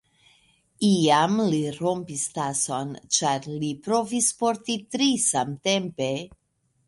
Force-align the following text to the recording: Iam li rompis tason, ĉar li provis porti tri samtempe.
Iam 0.85 1.35
li 1.49 1.59
rompis 1.73 2.23
tason, 2.37 2.95
ĉar 3.17 3.45
li 3.65 3.69
provis 3.89 4.29
porti 4.39 4.79
tri 4.95 5.11
samtempe. 5.27 6.09